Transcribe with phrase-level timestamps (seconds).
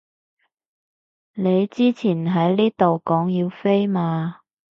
[1.35, 4.39] 你之前喺呢度講要飛嘛